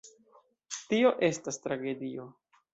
Tio 0.79 1.13
estas 1.29 1.63
tragedio. 1.69 2.29